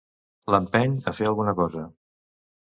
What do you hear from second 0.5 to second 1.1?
L'empeny